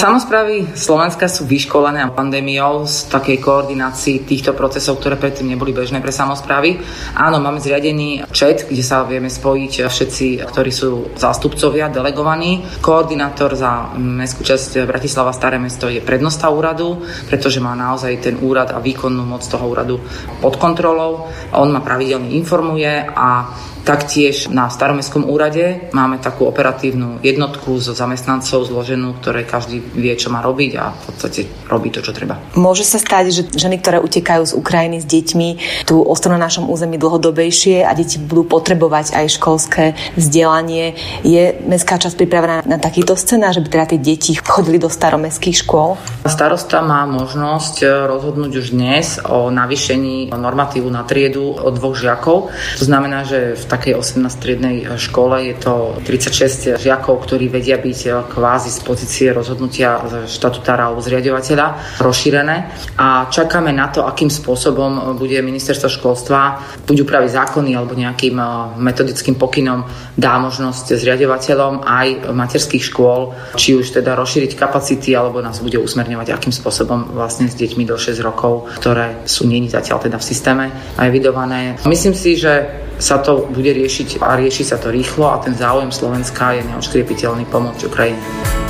Samozprávy 0.00 0.80
Slovenska 0.80 1.28
sú 1.28 1.44
vyškolené 1.44 2.08
pandémiou 2.16 2.88
z 2.88 3.04
takej 3.12 3.36
koordinácii 3.36 4.24
týchto 4.24 4.56
procesov, 4.56 4.96
ktoré 4.96 5.20
predtým 5.20 5.52
neboli 5.52 5.76
bežné 5.76 6.00
pre 6.00 6.08
samozprávy. 6.08 6.80
Áno, 7.12 7.36
máme 7.36 7.60
zriadený 7.60 8.24
chat, 8.32 8.64
kde 8.64 8.80
sa 8.80 9.04
vieme 9.04 9.28
spojiť 9.28 9.72
všetci, 9.92 10.26
ktorí 10.48 10.72
sú 10.72 11.12
zástupcovia, 11.20 11.92
delegovaní. 11.92 12.64
Koordinátor 12.80 13.52
za 13.60 13.92
mestskú 13.92 14.40
časť 14.40 14.88
Bratislava 14.88 15.36
Staré 15.36 15.60
mesto 15.60 15.92
je 15.92 16.00
prednosta 16.00 16.48
úradu, 16.48 17.04
pretože 17.28 17.60
má 17.60 17.76
naozaj 17.76 18.24
ten 18.24 18.40
úrad 18.40 18.72
a 18.72 18.80
výkonnú 18.80 19.20
moc 19.28 19.44
toho 19.44 19.68
úradu 19.68 20.00
pod 20.40 20.56
kontrolou. 20.56 21.28
On 21.52 21.68
ma 21.68 21.84
pravidelne 21.84 22.32
informuje 22.32 23.04
a 23.04 23.52
Taktiež 23.80 24.52
na 24.52 24.68
staromestskom 24.68 25.24
úrade 25.24 25.88
máme 25.96 26.20
takú 26.20 26.44
operatívnu 26.44 27.24
jednotku 27.24 27.80
so 27.80 27.96
zamestnancov 27.96 28.68
zloženú, 28.68 29.16
ktoré 29.18 29.48
každý 29.48 29.80
vie, 29.80 30.12
čo 30.14 30.28
má 30.28 30.44
robiť 30.44 30.72
a 30.76 30.92
v 30.92 31.00
podstate 31.08 31.40
robí 31.66 31.88
to, 31.88 32.04
čo 32.04 32.12
treba. 32.12 32.36
Môže 32.54 32.84
sa 32.84 33.00
stať, 33.00 33.24
že 33.32 33.42
ženy, 33.50 33.80
ktoré 33.80 33.98
utekajú 34.04 34.42
z 34.44 34.56
Ukrajiny 34.56 35.00
s 35.00 35.06
deťmi, 35.08 35.48
tu 35.88 35.96
ostanú 36.04 36.36
na 36.36 36.46
našom 36.46 36.68
území 36.68 37.00
dlhodobejšie 37.00 37.82
a 37.82 37.96
deti 37.96 38.20
budú 38.20 38.46
potrebovať 38.46 39.16
aj 39.16 39.26
školské 39.40 39.84
vzdelanie. 40.14 40.94
Je 41.24 41.56
mestská 41.64 41.96
časť 41.96 42.20
pripravená 42.20 42.68
na 42.68 42.76
takýto 42.76 43.16
scénar, 43.16 43.56
že 43.56 43.64
by 43.64 43.68
teda 43.72 43.86
tie 43.96 44.00
deti 44.00 44.36
chodili 44.36 44.76
do 44.76 44.92
staromestských 44.92 45.64
škôl? 45.64 45.96
Starosta 46.28 46.84
má 46.84 47.08
možnosť 47.08 48.06
rozhodnúť 48.06 48.52
už 48.60 48.66
dnes 48.76 49.18
o 49.24 49.48
navýšení 49.48 50.30
normatívu 50.30 50.86
na 50.92 51.02
triedu 51.08 51.56
od 51.56 51.74
dvoch 51.80 51.96
žiakov. 51.96 52.52
To 52.78 52.84
znamená, 52.84 53.24
že 53.24 53.56
v 53.56 53.64
takej 53.70 53.94
18-triednej 53.94 54.98
škole 54.98 55.54
je 55.54 55.54
to 55.62 55.74
36 56.02 56.82
žiakov, 56.82 57.22
ktorí 57.22 57.46
vedia 57.46 57.78
byť 57.78 58.26
kvázi 58.26 58.70
z 58.74 58.80
pozície 58.82 59.26
rozhodnutia 59.30 60.26
štatutára 60.26 60.90
alebo 60.90 60.98
zriadovateľa 60.98 62.02
rozšírené 62.02 62.56
a 62.98 63.30
čakáme 63.30 63.70
na 63.70 63.86
to, 63.94 64.02
akým 64.02 64.26
spôsobom 64.26 65.14
bude 65.14 65.38
ministerstvo 65.38 65.86
školstva 65.86 66.40
buď 66.82 66.96
upraviť 67.06 67.30
zákony 67.30 67.70
alebo 67.78 67.94
nejakým 67.94 68.36
eh, 68.36 68.48
metodickým 68.80 69.38
pokynom 69.38 69.86
dá 70.18 70.40
možnosť 70.42 70.98
zriadovateľom 70.98 71.86
aj 71.86 72.32
materských 72.34 72.82
škôl, 72.82 73.36
či 73.54 73.78
už 73.78 74.00
teda 74.02 74.18
rozšíriť 74.18 74.58
kapacity 74.58 75.14
alebo 75.14 75.38
nás 75.38 75.62
bude 75.62 75.78
usmerňovať, 75.78 76.34
akým 76.34 76.52
spôsobom 76.52 77.14
vlastne 77.14 77.46
s 77.46 77.54
deťmi 77.54 77.86
do 77.86 77.94
6 77.94 78.18
rokov, 78.24 78.72
ktoré 78.82 79.22
sú 79.28 79.46
není 79.46 79.70
zatiaľ 79.70 80.02
teda 80.02 80.18
v 80.18 80.24
systéme 80.26 80.64
a 80.98 81.00
evidované. 81.06 81.78
Myslím 81.86 82.16
si, 82.16 82.34
že 82.34 82.88
sa 83.00 83.18
to 83.18 83.48
bude 83.48 83.72
riešiť 83.72 84.20
a 84.20 84.36
rieši 84.36 84.62
sa 84.62 84.76
to 84.76 84.92
rýchlo 84.92 85.32
a 85.32 85.40
ten 85.40 85.56
záujem 85.56 85.88
Slovenska 85.88 86.52
je 86.52 86.68
neočkriepiteľný 86.68 87.48
pomôcť 87.48 87.88
Ukrajine. 87.88 88.69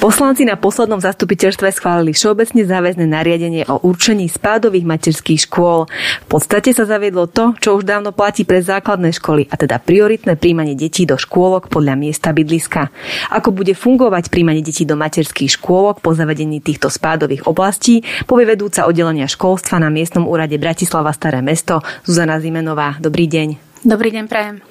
Poslanci 0.00 0.48
na 0.48 0.56
poslednom 0.56 0.96
zastupiteľstve 0.96 1.76
schválili 1.76 2.16
všeobecne 2.16 2.64
záväzné 2.64 3.04
nariadenie 3.04 3.68
o 3.68 3.84
určení 3.84 4.32
spádových 4.32 4.88
materských 4.88 5.44
škôl. 5.44 5.92
V 6.24 6.26
podstate 6.26 6.72
sa 6.72 6.88
zaviedlo 6.88 7.28
to, 7.28 7.52
čo 7.60 7.76
už 7.76 7.84
dávno 7.84 8.08
platí 8.08 8.48
pre 8.48 8.64
základné 8.64 9.12
školy, 9.20 9.52
a 9.52 9.60
teda 9.60 9.76
prioritné 9.76 10.40
príjmanie 10.40 10.72
detí 10.72 11.04
do 11.04 11.20
škôlok 11.20 11.68
podľa 11.68 12.00
miesta 12.00 12.32
bydliska. 12.32 12.88
Ako 13.28 13.52
bude 13.52 13.76
fungovať 13.76 14.32
príjmanie 14.32 14.64
detí 14.64 14.88
do 14.88 14.96
materských 14.96 15.60
škôlok 15.60 16.00
po 16.00 16.16
zavedení 16.16 16.64
týchto 16.64 16.88
spádových 16.88 17.44
oblastí, 17.44 18.00
povie 18.24 18.48
vedúca 18.56 18.88
oddelenia 18.88 19.28
školstva 19.28 19.84
na 19.84 19.92
miestnom 19.92 20.24
úrade 20.24 20.56
Bratislava 20.56 21.12
Staré 21.12 21.44
mesto 21.44 21.84
Zuzana 22.08 22.40
Zimenová. 22.40 22.96
Dobrý 23.04 23.28
deň. 23.28 23.68
Dobrý 23.84 24.16
deň, 24.16 24.24
prajem. 24.32 24.64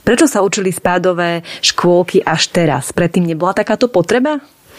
Prečo 0.00 0.24
sa 0.24 0.40
učili 0.40 0.72
spádové 0.72 1.44
škôlky 1.60 2.24
až 2.24 2.48
teraz? 2.48 2.96
Predtým 2.96 3.28
nebola 3.28 3.52
takáto 3.52 3.92
potreba? 3.92 4.40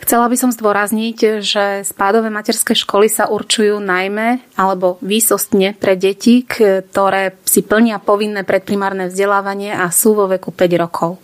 Chcela 0.00 0.26
by 0.26 0.36
som 0.36 0.50
zdôrazniť, 0.50 1.44
že 1.44 1.64
spádové 1.84 2.32
materské 2.32 2.72
školy 2.72 3.12
sa 3.12 3.28
určujú 3.28 3.78
najmä 3.78 4.40
alebo 4.56 4.96
výsostne 5.04 5.76
pre 5.76 5.94
deti, 5.94 6.42
ktoré 6.44 7.36
si 7.44 7.60
plnia 7.60 8.00
povinné 8.00 8.42
predprimárne 8.42 9.12
vzdelávanie 9.12 9.76
a 9.76 9.92
sú 9.92 10.16
vo 10.16 10.26
veku 10.26 10.50
5 10.50 10.82
rokov. 10.82 11.20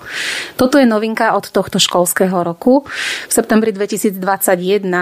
Toto 0.61 0.77
je 0.77 0.87
novinka 0.87 1.35
od 1.35 1.49
tohto 1.49 1.81
školského 1.81 2.37
roku. 2.45 2.85
V 3.27 3.33
septembri 3.33 3.73
2021 3.73 4.23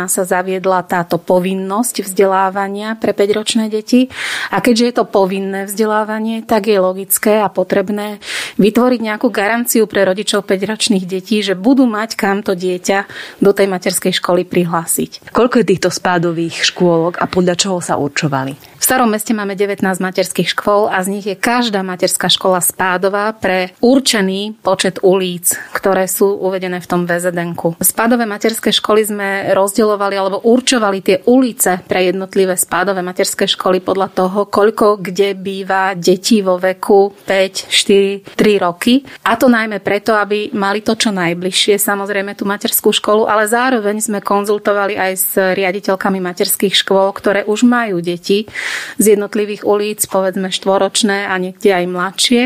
sa 0.06 0.22
zaviedla 0.22 0.86
táto 0.86 1.18
povinnosť 1.20 2.06
vzdelávania 2.06 2.96
pre 2.96 3.12
5-ročné 3.12 3.68
deti 3.68 4.08
a 4.54 4.62
keďže 4.62 4.84
je 4.84 4.94
to 4.94 5.04
povinné 5.04 5.66
vzdelávanie, 5.66 6.46
tak 6.46 6.70
je 6.70 6.78
logické 6.78 7.42
a 7.42 7.50
potrebné 7.50 8.22
vytvoriť 8.56 9.00
nejakú 9.02 9.28
garanciu 9.28 9.84
pre 9.90 10.06
rodičov 10.06 10.46
5-ročných 10.46 11.04
detí, 11.04 11.42
že 11.42 11.58
budú 11.58 11.84
mať 11.84 12.16
kam 12.16 12.40
to 12.40 12.54
dieťa 12.54 12.98
do 13.42 13.50
tej 13.52 13.63
materskej 13.68 14.12
školy 14.20 14.46
prihlásiť. 14.46 15.32
Koľko 15.32 15.60
je 15.60 15.70
týchto 15.74 15.90
spádových 15.90 16.64
škôlok 16.74 17.20
a 17.20 17.28
podľa 17.28 17.54
čoho 17.58 17.78
sa 17.80 17.98
určovali? 18.00 18.74
V 18.84 18.92
starom 18.92 19.08
meste 19.08 19.32
máme 19.32 19.56
19 19.56 19.80
materských 19.80 20.52
škôl 20.52 20.92
a 20.92 21.00
z 21.00 21.08
nich 21.08 21.24
je 21.24 21.32
každá 21.40 21.80
materská 21.80 22.28
škola 22.28 22.60
spádová 22.60 23.32
pre 23.32 23.72
určený 23.80 24.60
počet 24.60 25.00
ulic, 25.00 25.56
ktoré 25.72 26.04
sú 26.04 26.36
uvedené 26.36 26.84
v 26.84 26.88
tom 26.92 27.08
vzn 27.08 27.56
Spádové 27.80 28.28
materské 28.28 28.76
školy 28.76 29.08
sme 29.08 29.28
rozdeľovali 29.56 30.14
alebo 30.20 30.44
určovali 30.44 31.00
tie 31.00 31.16
ulice 31.24 31.80
pre 31.88 32.12
jednotlivé 32.12 32.60
spádové 32.60 33.00
materské 33.00 33.48
školy 33.48 33.80
podľa 33.80 34.12
toho, 34.12 34.52
koľko 34.52 35.00
kde 35.00 35.32
býva 35.32 35.96
detí 35.96 36.44
vo 36.44 36.60
veku 36.60 37.16
5, 37.24 37.72
4, 37.72 38.36
3 38.36 38.64
roky. 38.68 39.00
A 39.24 39.40
to 39.40 39.48
najmä 39.48 39.80
preto, 39.80 40.12
aby 40.12 40.52
mali 40.52 40.84
to 40.84 40.92
čo 40.92 41.08
najbližšie, 41.08 41.80
samozrejme 41.80 42.36
tú 42.36 42.44
materskú 42.44 42.92
školu, 42.92 43.24
ale 43.24 43.48
zároveň 43.54 44.02
sme 44.02 44.18
konzultovali 44.18 44.98
aj 44.98 45.12
s 45.14 45.30
riaditeľkami 45.38 46.18
materských 46.18 46.74
škôl, 46.74 47.14
ktoré 47.14 47.46
už 47.46 47.62
majú 47.62 48.02
deti 48.02 48.50
z 48.98 49.14
jednotlivých 49.14 49.62
ulic, 49.62 50.02
povedzme 50.10 50.50
štvoročné 50.50 51.30
a 51.30 51.34
niekde 51.38 51.70
aj 51.70 51.84
mladšie. 51.86 52.42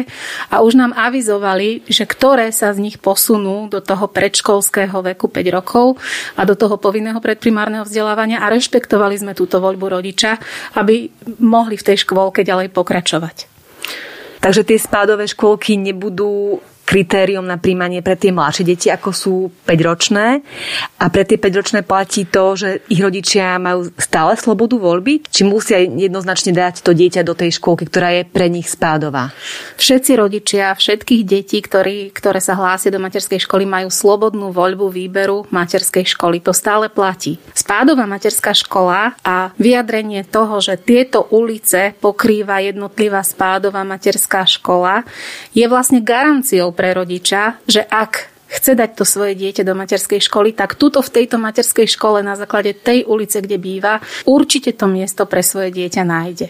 A 0.53 0.61
už 0.61 0.77
nám 0.77 0.93
avizovali, 0.93 1.88
že 1.88 2.05
ktoré 2.05 2.53
sa 2.53 2.77
z 2.77 2.85
nich 2.85 3.00
posunú 3.00 3.73
do 3.73 3.81
toho 3.81 4.05
predškolského 4.05 5.00
veku 5.00 5.33
5 5.33 5.57
rokov 5.57 5.97
a 6.37 6.45
do 6.45 6.53
toho 6.53 6.77
povinného 6.77 7.25
predprimárneho 7.25 7.88
vzdelávania 7.88 8.45
a 8.45 8.53
rešpektovali 8.53 9.17
sme 9.17 9.33
túto 9.33 9.65
voľbu 9.65 9.99
rodiča, 9.99 10.37
aby 10.77 11.09
mohli 11.41 11.81
v 11.81 11.87
tej 11.88 12.05
škôlke 12.05 12.45
ďalej 12.45 12.69
pokračovať. 12.77 13.49
Takže 14.38 14.62
tie 14.62 14.79
spádové 14.79 15.27
škôlky 15.27 15.75
nebudú 15.75 16.62
kritérium 16.88 17.45
na 17.45 17.61
príjmanie 17.61 18.00
pre 18.00 18.16
tie 18.16 18.33
mladšie 18.33 18.64
deti, 18.64 18.88
ako 18.88 19.11
sú 19.12 19.35
5-ročné. 19.68 20.40
A 20.97 21.12
pre 21.12 21.28
tie 21.28 21.37
5-ročné 21.37 21.85
platí 21.85 22.25
to, 22.25 22.57
že 22.57 22.80
ich 22.88 23.04
rodičia 23.04 23.61
majú 23.61 23.92
stále 24.00 24.33
slobodu 24.40 24.80
voľby, 24.80 25.28
či 25.28 25.45
musia 25.45 25.85
jednoznačne 25.85 26.57
dať 26.57 26.80
to 26.80 26.97
dieťa 26.97 27.21
do 27.28 27.37
tej 27.37 27.61
škôlky, 27.61 27.85
ktorá 27.92 28.16
je 28.16 28.23
pre 28.25 28.49
nich 28.49 28.73
spádová. 28.73 29.37
Všetci 29.76 30.16
rodičia 30.16 30.73
všetkých 30.73 31.23
detí, 31.28 31.61
ktorí, 31.61 32.09
ktoré 32.16 32.40
sa 32.40 32.57
hlásia 32.57 32.88
do 32.88 32.97
materskej 32.97 33.45
školy, 33.45 33.68
majú 33.68 33.92
slobodnú 33.92 34.49
voľbu 34.49 34.88
výberu 34.88 35.45
materskej 35.52 36.16
školy. 36.16 36.40
To 36.49 36.57
stále 36.57 36.88
platí. 36.88 37.37
Spádová 37.52 38.09
materská 38.09 38.57
škola 38.57 39.12
a 39.21 39.52
vyjadrenie 39.61 40.25
toho, 40.25 40.64
že 40.64 40.80
tieto 40.80 41.28
ulice 41.28 41.92
pokrýva 42.00 42.64
jednotlivá 42.64 43.21
spádová 43.21 43.85
materská 43.85 44.49
škola, 44.49 45.04
je 45.52 45.68
vlastne 45.68 46.00
garanciou 46.00 46.73
pre 46.78 46.94
rodiča, 46.94 47.58
že 47.66 47.82
ak 47.82 48.38
chce 48.49 48.73
dať 48.73 48.90
to 48.97 49.04
svoje 49.04 49.37
dieťa 49.37 49.62
do 49.62 49.76
materskej 49.76 50.25
školy, 50.25 50.56
tak 50.56 50.80
tuto 50.80 51.04
v 51.04 51.12
tejto 51.12 51.37
materskej 51.37 51.85
škole 51.85 52.25
na 52.25 52.32
základe 52.32 52.73
tej 52.73 53.04
ulice, 53.04 53.44
kde 53.44 53.61
býva, 53.61 54.00
určite 54.25 54.73
to 54.73 54.88
miesto 54.88 55.28
pre 55.28 55.44
svoje 55.44 55.68
dieťa 55.68 56.02
nájde. 56.02 56.49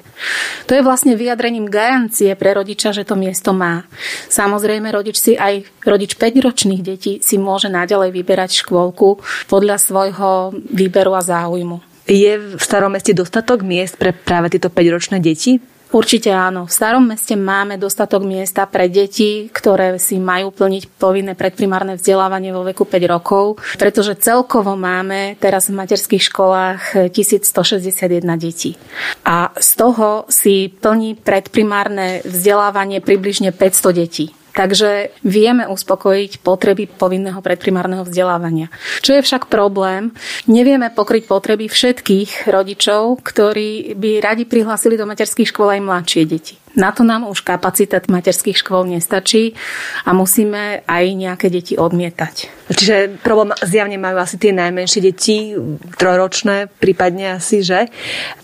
To 0.71 0.79
je 0.79 0.87
vlastne 0.87 1.19
vyjadrením 1.19 1.67
garancie 1.67 2.39
pre 2.39 2.55
rodiča, 2.55 2.95
že 2.95 3.03
to 3.03 3.19
miesto 3.19 3.51
má. 3.51 3.83
Samozrejme, 4.31 4.95
rodič 4.95 5.19
si 5.19 5.35
aj 5.35 5.67
rodič 5.83 6.15
5-ročných 6.15 6.83
detí 6.87 7.19
si 7.19 7.35
môže 7.35 7.67
naďalej 7.67 8.15
vyberať 8.15 8.63
škôlku 8.63 9.19
podľa 9.51 9.77
svojho 9.83 10.55
výberu 10.55 11.19
a 11.19 11.23
záujmu. 11.27 11.83
Je 12.09 12.57
v 12.57 12.63
starom 12.63 12.95
meste 12.95 13.13
dostatok 13.13 13.61
miest 13.67 14.01
pre 14.01 14.17
práve 14.17 14.49
tieto 14.55 14.73
5-ročné 14.73 15.21
deti? 15.21 15.61
Určite 15.89 16.29
áno. 16.29 16.69
V 16.69 16.73
starom 16.73 17.09
meste 17.09 17.33
máme 17.33 17.81
dostatok 17.81 18.21
miesta 18.21 18.69
pre 18.69 18.93
deti, 18.93 19.49
ktoré 19.49 19.97
si 19.97 20.21
majú 20.21 20.53
plniť 20.53 20.85
povinné 21.01 21.33
predprimárne 21.33 21.97
vzdelávanie 21.97 22.53
vo 22.53 22.61
veku 22.61 22.85
5 22.85 23.09
rokov, 23.09 23.57
pretože 23.81 24.21
celkovo 24.21 24.77
máme 24.77 25.41
teraz 25.41 25.73
v 25.73 25.81
materských 25.81 26.29
školách 26.29 27.09
1161 27.09 28.21
detí. 28.37 28.77
A 29.25 29.49
z 29.57 29.71
toho 29.81 30.29
si 30.29 30.69
plní 30.69 31.17
predprimárne 31.17 32.21
vzdelávanie 32.21 33.01
približne 33.01 33.57
500 33.57 33.97
detí. 33.97 34.38
Takže 34.59 35.15
vieme 35.23 35.71
uspokojiť 35.71 36.43
potreby 36.43 36.91
povinného 36.91 37.39
predprimárneho 37.39 38.03
vzdelávania. 38.03 38.75
Čo 39.07 39.15
je 39.15 39.23
však 39.23 39.47
problém, 39.47 40.11
nevieme 40.51 40.91
pokryť 40.91 41.31
potreby 41.31 41.71
všetkých 41.71 42.51
rodičov, 42.51 43.23
ktorí 43.23 43.95
by 43.95 44.19
radi 44.19 44.51
prihlásili 44.51 44.99
do 44.99 45.07
materských 45.07 45.55
škôl 45.55 45.79
aj 45.79 45.87
mladšie 45.87 46.23
deti. 46.27 46.59
Na 46.79 46.95
to 46.95 47.03
nám 47.03 47.27
už 47.27 47.43
kapacita 47.43 47.99
materských 48.07 48.55
škôl 48.55 48.87
nestačí 48.87 49.59
a 50.07 50.15
musíme 50.15 50.87
aj 50.87 51.05
nejaké 51.11 51.51
deti 51.51 51.75
odmietať. 51.75 52.49
Čiže 52.71 53.19
problém 53.27 53.51
zjavne 53.67 53.99
majú 53.99 54.23
asi 54.23 54.39
tie 54.39 54.55
najmenšie 54.55 55.01
deti, 55.03 55.59
trojročné, 55.99 56.71
prípadne 56.79 57.43
asi, 57.43 57.67
že? 57.67 57.91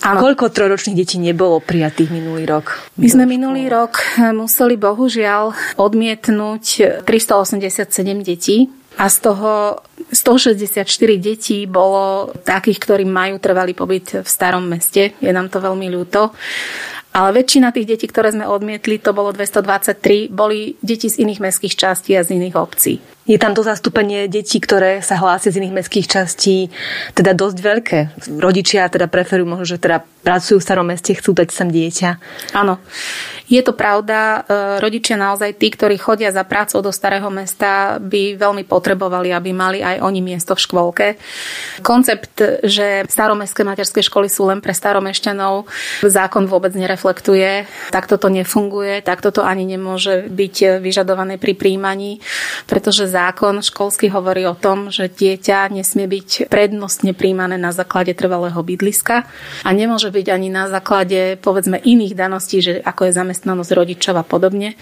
Ano. 0.03 0.19
Koľko 0.19 0.51
trojročných 0.51 0.99
detí 0.99 1.23
nebolo 1.23 1.63
prijatých 1.63 2.11
minulý 2.11 2.43
rok? 2.51 2.91
My 2.99 3.07
sme 3.07 3.25
minulý 3.31 3.71
rok 3.71 4.03
museli 4.35 4.75
bohužiaľ 4.75 5.79
odmietnúť 5.79 7.07
387 7.07 7.87
detí 8.27 8.67
a 8.99 9.11
z 9.11 9.17
toho 9.31 9.79
164 10.15 10.87
detí 11.19 11.67
bolo 11.67 12.31
takých, 12.47 12.79
ktorí 12.79 13.05
majú 13.07 13.43
trvalý 13.43 13.75
pobyt 13.75 14.23
v 14.23 14.29
starom 14.29 14.63
meste. 14.63 15.19
Je 15.19 15.33
nám 15.35 15.51
to 15.51 15.59
veľmi 15.59 15.91
ľúto. 15.91 16.31
Ale 17.15 17.31
väčšina 17.31 17.71
tých 17.71 17.87
detí, 17.87 18.07
ktoré 18.11 18.35
sme 18.35 18.43
odmietli, 18.43 18.99
to 18.99 19.15
bolo 19.15 19.31
223, 19.31 20.35
boli 20.35 20.75
deti 20.83 21.07
z 21.07 21.23
iných 21.23 21.39
mestských 21.39 21.79
častí 21.79 22.19
a 22.19 22.27
z 22.27 22.35
iných 22.35 22.59
obcí. 22.59 22.99
Je 23.25 23.41
tam 23.41 23.57
to 23.57 23.65
zastúpenie 23.65 24.29
detí, 24.29 24.61
ktoré 24.61 25.01
sa 25.01 25.17
hlásia 25.17 25.49
z 25.49 25.65
iných 25.65 25.81
mestských 25.81 26.07
častí, 26.09 26.69
teda 27.17 27.33
dosť 27.33 27.59
veľké. 27.61 27.99
Rodičia 28.37 28.85
teda 28.93 29.09
preferujú 29.09 29.49
možno, 29.49 29.65
že 29.65 29.81
teda 29.81 30.05
pracujú 30.25 30.61
v 30.61 30.67
starom 30.67 30.89
meste, 30.89 31.17
chcú 31.17 31.33
dať 31.33 31.49
sem 31.49 31.69
dieťa. 31.69 32.11
Áno, 32.57 32.81
je 33.49 33.61
to 33.61 33.77
pravda. 33.77 34.45
E, 34.45 34.61
rodičia 34.81 35.21
naozaj 35.21 35.57
tí, 35.61 35.69
ktorí 35.69 36.01
chodia 36.01 36.33
za 36.33 36.49
prácou 36.49 36.81
do 36.81 36.93
starého 36.93 37.29
mesta, 37.29 38.01
by 38.01 38.41
veľmi 38.41 38.65
potrebovali, 38.65 39.33
aby 39.33 39.51
mali 39.53 39.79
aj 39.85 40.01
oni 40.01 40.21
miesto 40.25 40.57
v 40.57 40.65
škôlke. 40.65 41.07
Koncept, 41.85 42.41
že 42.65 43.05
staromestské 43.05 43.65
materské 43.69 44.01
školy 44.01 44.33
sú 44.33 44.49
len 44.49 44.65
pre 44.65 44.73
staromešťanov, 44.73 45.69
zákon 46.05 46.49
vôbec 46.49 46.73
nereflektuje. 46.73 47.69
Takto 47.93 48.17
to 48.17 48.33
nefunguje, 48.33 49.05
takto 49.05 49.29
to 49.29 49.45
ani 49.45 49.69
nemôže 49.69 50.29
byť 50.29 50.81
vyžadované 50.81 51.37
pri 51.37 51.53
príjmaní, 51.53 52.25
pretože 52.65 53.14
zákon 53.15 53.63
školský 53.63 54.11
hovorí 54.11 54.43
o 54.51 54.59
tom, 54.59 54.91
že 54.91 55.07
dieťa 55.07 55.71
nesmie 55.71 56.11
byť 56.11 56.51
prednostne 56.51 57.15
príjmané 57.15 57.55
na 57.55 57.71
základe 57.71 58.11
trvalého 58.19 58.59
bydliska 58.59 59.23
a 59.63 59.71
nemôže 59.71 60.11
byť 60.11 60.27
ani 60.35 60.49
na 60.51 60.67
základe 60.67 61.39
povedzme 61.39 61.79
iných 61.79 62.19
daností, 62.19 62.59
že 62.59 62.83
ako 62.83 63.07
je 63.07 63.13
zamestnanosť 63.15 63.71
rodičov 63.71 64.15
a 64.19 64.25
podobne. 64.25 64.75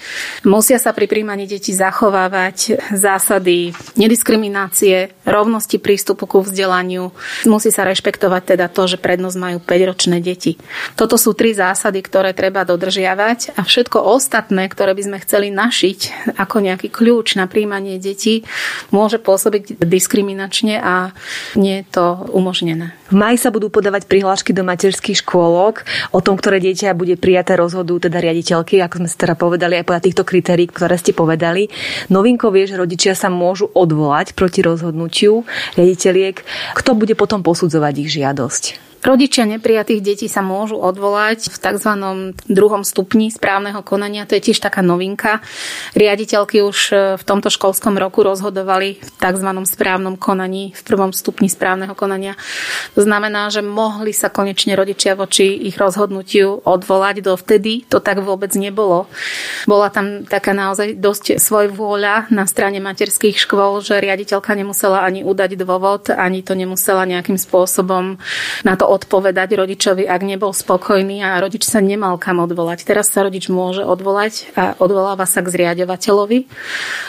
Musia 0.46 0.80
sa 0.80 0.94
pri 0.96 1.10
príjmaní 1.10 1.44
detí 1.44 1.74
zachovávať 1.74 2.78
zásady 2.94 3.76
nediskriminácie, 3.98 5.12
rovnosti 5.26 5.76
prístupu 5.82 6.24
ku 6.24 6.38
vzdelaniu. 6.40 7.10
Musí 7.50 7.74
sa 7.74 7.82
rešpektovať 7.82 8.54
teda 8.54 8.70
to, 8.70 8.86
že 8.86 9.02
prednosť 9.02 9.36
majú 9.36 9.58
5-ročné 9.58 10.22
deti. 10.22 10.54
Toto 10.94 11.18
sú 11.18 11.34
tri 11.34 11.50
zásady, 11.50 11.98
ktoré 12.00 12.30
treba 12.30 12.62
dodržiavať 12.62 13.58
a 13.58 13.66
všetko 13.66 13.98
ostatné, 13.98 14.70
ktoré 14.70 14.94
by 14.94 15.02
sme 15.02 15.18
chceli 15.26 15.48
našiť 15.50 16.30
ako 16.38 16.56
nejaký 16.62 16.88
kľúč 16.94 17.34
na 17.34 17.50
príjmanie 17.50 17.98
detí, 17.98 18.21
detí 18.22 18.46
môže 18.94 19.18
pôsobiť 19.18 19.82
diskriminačne 19.82 20.78
a 20.78 21.10
nie 21.58 21.82
je 21.82 21.84
to 21.90 22.30
umožnené. 22.30 22.94
V 23.10 23.18
maji 23.18 23.42
sa 23.42 23.50
budú 23.50 23.66
podávať 23.66 24.06
prihlášky 24.06 24.54
do 24.54 24.62
materských 24.62 25.26
škôlok. 25.26 25.82
O 26.14 26.22
tom, 26.22 26.38
ktoré 26.38 26.62
dieťa 26.62 26.94
bude 26.94 27.18
prijaté, 27.18 27.58
rozhodujú 27.58 28.06
teda 28.06 28.22
riaditeľky, 28.22 28.78
ako 28.78 29.02
sme 29.02 29.08
si 29.10 29.16
teda 29.18 29.34
povedali, 29.34 29.82
aj 29.82 29.86
podľa 29.90 30.04
týchto 30.06 30.22
kritérií, 30.22 30.70
ktoré 30.70 30.94
ste 30.94 31.10
povedali. 31.10 31.66
Novinkou 32.14 32.54
je, 32.54 32.70
že 32.70 32.78
rodičia 32.78 33.18
sa 33.18 33.26
môžu 33.26 33.66
odvolať 33.74 34.38
proti 34.38 34.62
rozhodnutiu 34.62 35.42
riaditeľiek. 35.74 36.36
Kto 36.78 36.94
bude 36.94 37.18
potom 37.18 37.42
posudzovať 37.42 37.94
ich 38.06 38.10
žiadosť? 38.14 38.91
Rodičia 39.02 39.42
neprijatých 39.50 39.98
detí 39.98 40.30
sa 40.30 40.46
môžu 40.46 40.78
odvolať 40.78 41.50
v 41.50 41.56
tzv. 41.58 41.90
druhom 42.46 42.86
stupni 42.86 43.34
správneho 43.34 43.82
konania. 43.82 44.30
To 44.30 44.38
je 44.38 44.46
tiež 44.46 44.62
taká 44.62 44.78
novinka. 44.78 45.42
Riaditeľky 45.98 46.62
už 46.62 46.78
e, 46.94 46.94
v 47.18 47.22
tomto 47.26 47.50
školskom 47.50 47.98
roku 47.98 48.22
rozhodovali 48.22 49.02
v 49.02 49.10
tzv. 49.18 49.48
správnom 49.66 50.14
konaní, 50.14 50.70
v 50.78 50.82
prvom 50.86 51.10
stupni 51.10 51.50
správneho 51.50 51.98
konania. 51.98 52.38
To 52.94 53.02
znamená, 53.02 53.50
že 53.50 53.66
mohli 53.66 54.14
sa 54.14 54.30
konečne 54.30 54.78
rodičia 54.78 55.18
voči 55.18 55.50
ich 55.50 55.74
rozhodnutiu 55.74 56.62
odvolať. 56.62 57.26
Dovtedy 57.26 57.82
to 57.90 57.98
tak 57.98 58.22
vôbec 58.22 58.54
nebolo. 58.54 59.10
Bola 59.66 59.90
tam 59.90 60.22
taká 60.30 60.54
naozaj 60.54 60.94
dosť 60.94 61.42
svojvôľa 61.42 62.30
na 62.30 62.46
strane 62.46 62.78
materských 62.78 63.34
škôl, 63.34 63.82
že 63.82 63.98
riaditeľka 63.98 64.54
nemusela 64.54 65.02
ani 65.02 65.26
udať 65.26 65.58
dôvod, 65.58 66.14
ani 66.14 66.46
to 66.46 66.54
nemusela 66.54 67.02
nejakým 67.02 67.34
spôsobom 67.34 68.22
na 68.62 68.78
to 68.78 68.91
odpovedať 68.92 69.56
rodičovi, 69.56 70.04
ak 70.04 70.20
nebol 70.20 70.52
spokojný 70.52 71.24
a 71.24 71.40
rodič 71.40 71.64
sa 71.64 71.80
nemal 71.80 72.20
kam 72.20 72.44
odvolať. 72.44 72.84
Teraz 72.84 73.08
sa 73.08 73.24
rodič 73.24 73.48
môže 73.48 73.80
odvolať 73.80 74.52
a 74.52 74.76
odvoláva 74.76 75.24
sa 75.24 75.40
k 75.40 75.48
zriadovateľovi. 75.48 76.38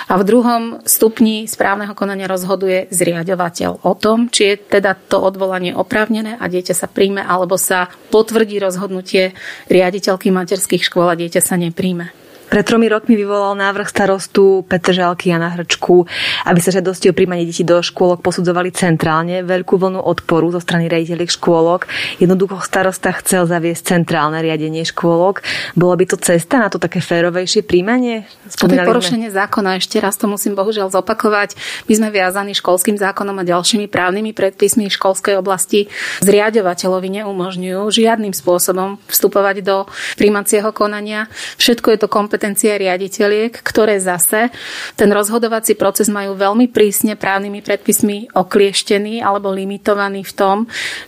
A 0.08 0.14
v 0.16 0.24
druhom 0.24 0.64
stupni 0.88 1.46
správneho 1.46 1.92
konania 1.92 2.32
rozhoduje 2.32 2.88
zriadovateľ 2.90 3.84
o 3.84 3.94
tom, 3.94 4.32
či 4.32 4.56
je 4.56 4.80
teda 4.80 4.96
to 4.96 5.20
odvolanie 5.20 5.76
oprávnené 5.76 6.40
a 6.40 6.48
dieťa 6.48 6.74
sa 6.74 6.88
príjme, 6.88 7.20
alebo 7.20 7.60
sa 7.60 7.92
potvrdí 8.10 8.58
rozhodnutie 8.64 9.36
riaditeľky 9.68 10.32
materských 10.32 10.88
škôl 10.88 11.12
a 11.12 11.20
dieťa 11.20 11.42
sa 11.44 11.60
nepríjme. 11.60 12.23
Pred 12.54 12.70
tromi 12.70 12.86
rokmi 12.86 13.18
vyvolal 13.18 13.58
návrh 13.58 13.90
starostu 13.90 14.62
Petr 14.70 14.94
Žalky 14.94 15.34
a 15.34 15.42
na 15.42 15.50
Hrčku, 15.58 16.06
aby 16.46 16.62
sa 16.62 16.70
žiadosti 16.70 17.10
o 17.10 17.18
príjmanie 17.18 17.50
detí 17.50 17.66
do 17.66 17.82
škôlok 17.82 18.22
posudzovali 18.22 18.70
centrálne. 18.70 19.42
Veľkú 19.42 19.82
vlnu 19.82 19.98
odporu 19.98 20.54
zo 20.54 20.62
strany 20.62 20.86
riaditeľiek 20.86 21.34
škôlok. 21.34 21.90
Jednoducho 22.22 22.62
starosta 22.62 23.10
chcel 23.18 23.50
zaviesť 23.50 23.98
centrálne 23.98 24.38
riadenie 24.38 24.86
škôlok. 24.86 25.42
Bolo 25.74 25.98
by 25.98 26.06
to 26.06 26.22
cesta 26.22 26.62
na 26.62 26.70
to 26.70 26.78
také 26.78 27.02
férovejšie 27.02 27.66
príjmanie? 27.66 28.30
To 28.62 28.70
je 28.70 28.86
porušenie 28.86 29.34
zákona. 29.34 29.82
Ešte 29.82 29.98
raz 29.98 30.14
to 30.22 30.30
musím 30.30 30.54
bohužiaľ 30.54 30.94
zopakovať. 30.94 31.58
My 31.90 31.94
sme 31.98 32.14
viazaní 32.14 32.54
školským 32.54 33.02
zákonom 33.02 33.34
a 33.42 33.50
ďalšími 33.50 33.90
právnymi 33.90 34.30
predpismi 34.30 34.94
školskej 34.94 35.42
oblasti. 35.42 35.90
Zriadovateľovi 36.22 37.18
neumožňujú 37.18 37.82
žiadnym 37.90 38.38
spôsobom 38.38 39.02
vstupovať 39.10 39.66
do 39.66 39.90
príjmacieho 40.22 40.70
konania. 40.70 41.26
Všetko 41.58 41.90
je 41.90 41.98
to 41.98 42.06
kompetencia 42.06 42.43
kompetencie 42.44 42.76
riaditeľiek, 42.76 43.56
ktoré 43.56 44.04
zase 44.04 44.52
ten 45.00 45.08
rozhodovací 45.16 45.80
proces 45.80 46.12
majú 46.12 46.36
veľmi 46.36 46.68
prísne 46.68 47.16
právnymi 47.16 47.64
predpismi 47.64 48.36
oklieštený 48.36 49.24
alebo 49.24 49.48
limitovaný 49.48 50.28
v 50.28 50.34
tom, 50.36 50.58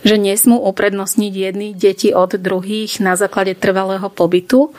že 0.00 0.16
nesmú 0.16 0.56
uprednostniť 0.64 1.32
jedny 1.36 1.76
deti 1.76 2.16
od 2.16 2.40
druhých 2.40 3.04
na 3.04 3.20
základe 3.20 3.52
trvalého 3.52 4.08
pobytu, 4.08 4.72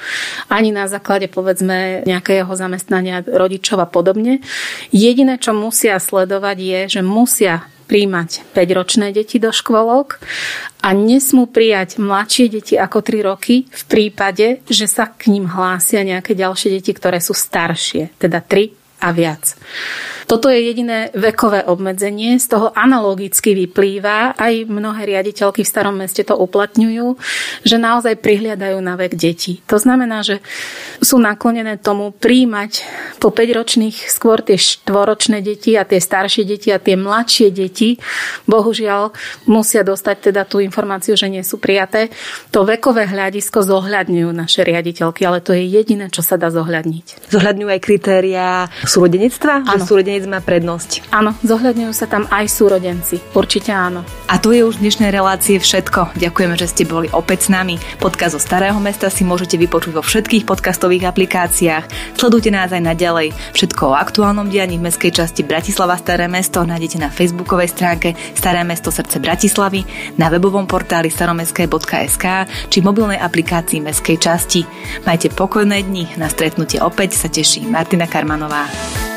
ani 0.50 0.74
na 0.74 0.90
základe 0.90 1.30
povedzme 1.30 2.02
nejakého 2.10 2.50
zamestnania 2.58 3.22
rodičov 3.22 3.78
a 3.78 3.86
podobne. 3.86 4.42
Jediné, 4.90 5.38
čo 5.38 5.54
musia 5.54 6.02
sledovať 6.02 6.58
je, 6.58 6.80
že 6.98 7.02
musia 7.06 7.70
príjmať 7.88 8.54
5-ročné 8.54 9.16
deti 9.16 9.40
do 9.40 9.56
škôlok 9.56 10.20
a 10.84 10.92
nesmú 10.92 11.48
prijať 11.48 11.98
mladšie 11.98 12.52
deti 12.52 12.76
ako 12.76 13.00
3 13.02 13.24
roky 13.24 13.66
v 13.66 13.84
prípade, 13.88 14.62
že 14.68 14.86
sa 14.86 15.08
k 15.08 15.32
ním 15.32 15.48
hlásia 15.48 16.04
nejaké 16.04 16.36
ďalšie 16.36 16.78
deti, 16.78 16.92
ktoré 16.92 17.24
sú 17.24 17.32
staršie, 17.32 18.14
teda 18.20 18.44
3 18.44 19.02
a 19.02 19.10
viac. 19.16 19.56
Toto 20.28 20.52
je 20.52 20.60
jediné 20.60 21.08
vekové 21.16 21.64
obmedzenie, 21.64 22.36
z 22.36 22.52
toho 22.52 22.76
analogicky 22.76 23.56
vyplýva, 23.56 24.36
aj 24.36 24.68
mnohé 24.68 25.08
riaditeľky 25.16 25.64
v 25.64 25.72
starom 25.72 25.96
meste 25.96 26.20
to 26.28 26.36
uplatňujú, 26.36 27.16
že 27.64 27.80
naozaj 27.80 28.20
prihliadajú 28.20 28.76
na 28.84 29.00
vek 29.00 29.16
detí. 29.16 29.64
To 29.72 29.80
znamená, 29.80 30.28
že 30.28 30.44
sú 31.00 31.16
naklonené 31.16 31.80
tomu 31.80 32.12
príjmať 32.12 32.84
po 33.24 33.32
5 33.32 33.58
ročných 33.58 33.96
skôr 34.12 34.44
tie 34.44 34.60
štvoročné 34.60 35.40
deti 35.40 35.80
a 35.80 35.88
tie 35.88 36.04
staršie 36.04 36.44
deti 36.44 36.76
a 36.76 36.84
tie 36.84 37.00
mladšie 37.00 37.48
deti. 37.48 37.96
Bohužiaľ 38.52 39.16
musia 39.48 39.88
dostať 39.88 40.32
teda 40.36 40.44
tú 40.44 40.60
informáciu, 40.60 41.16
že 41.16 41.32
nie 41.32 41.42
sú 41.42 41.56
prijaté. 41.56 42.12
To 42.52 42.68
vekové 42.68 43.08
hľadisko 43.08 43.64
zohľadňujú 43.64 44.30
naše 44.36 44.68
riaditeľky, 44.68 45.24
ale 45.24 45.40
to 45.40 45.56
je 45.56 45.64
jediné, 45.72 46.12
čo 46.12 46.20
sa 46.20 46.36
dá 46.36 46.52
zohľadniť. 46.52 47.32
Zohľadňujú 47.32 47.70
aj 47.72 47.82
kritéria 47.82 48.68
súrodenectva? 48.84 49.64
Že 49.64 49.80
súrodenec 49.88 50.17
má 50.26 50.42
prednosť? 50.42 51.14
Áno, 51.14 51.38
zohľadňujú 51.46 51.94
sa 51.94 52.10
tam 52.10 52.26
aj 52.34 52.50
súrodenci. 52.50 53.22
Určite 53.38 53.70
áno. 53.70 54.02
A 54.26 54.42
to 54.42 54.50
je 54.50 54.66
už 54.66 54.82
v 54.82 54.90
dnešnej 54.90 55.14
relácie 55.14 55.62
všetko. 55.62 56.18
Ďakujeme, 56.18 56.58
že 56.58 56.66
ste 56.66 56.90
boli 56.90 57.06
opäť 57.14 57.46
s 57.46 57.54
nami. 57.54 57.78
Podcast 58.02 58.34
zo 58.34 58.42
Starého 58.42 58.80
mesta 58.82 59.12
si 59.14 59.22
môžete 59.28 59.60
vypočuť 59.60 59.94
vo 59.94 60.02
všetkých 60.02 60.48
podcastových 60.48 61.12
aplikáciách. 61.12 62.16
Sledujte 62.18 62.50
nás 62.50 62.72
aj 62.72 62.82
naďalej. 62.82 63.36
Všetko 63.54 63.94
o 63.94 64.00
aktuálnom 64.00 64.48
dianí 64.48 64.80
v 64.82 64.88
mestskej 64.88 65.12
časti 65.12 65.44
Bratislava 65.44 66.00
Staré 66.00 66.32
mesto 66.32 66.64
nájdete 66.64 66.98
na 66.98 67.12
facebookovej 67.12 67.70
stránke 67.76 68.16
Staré 68.34 68.64
mesto 68.64 68.90
srdce 68.94 69.20
Bratislavy, 69.20 69.84
na 70.16 70.32
webovom 70.32 70.70
portáli 70.70 71.12
staromestské.sk 71.12 72.26
či 72.72 72.80
mobilnej 72.80 73.20
aplikácii 73.20 73.84
mestskej 73.84 74.18
časti. 74.22 74.62
Majte 75.04 75.34
pokojné 75.34 75.84
dni, 75.84 76.16
na 76.22 76.30
stretnutie 76.32 76.80
opäť 76.80 77.20
sa 77.20 77.28
teší 77.28 77.66
Martina 77.68 78.06
Karmanová. 78.06 79.17